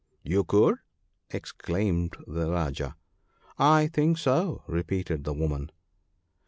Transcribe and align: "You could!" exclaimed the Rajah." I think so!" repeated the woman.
"You 0.33 0.43
could!" 0.43 0.79
exclaimed 1.29 2.17
the 2.25 2.49
Rajah." 2.49 2.95
I 3.79 3.85
think 3.85 4.17
so!" 4.17 4.63
repeated 4.67 5.25
the 5.25 5.33
woman. 5.33 5.71